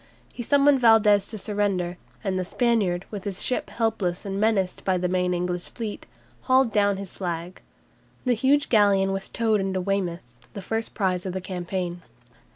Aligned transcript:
He 0.33 0.41
summoned 0.41 0.79
Valdes 0.81 1.27
to 1.27 1.37
surrender, 1.37 1.99
and 2.23 2.39
the 2.39 2.43
Spaniard, 2.43 3.05
with 3.11 3.23
his 3.23 3.43
ship 3.43 3.69
helpless 3.69 4.25
and 4.25 4.39
menaced 4.39 4.83
by 4.83 4.97
the 4.97 5.07
main 5.07 5.31
English 5.31 5.69
fleet, 5.69 6.07
hauled 6.45 6.71
down 6.71 6.97
his 6.97 7.13
flag. 7.13 7.61
The 8.25 8.33
huge 8.33 8.67
galleon 8.69 9.11
was 9.11 9.29
towed 9.29 9.61
into 9.61 9.79
Weymouth, 9.79 10.23
the 10.55 10.61
first 10.63 10.95
prize 10.95 11.27
of 11.27 11.33
the 11.33 11.39
campaign. 11.41 12.01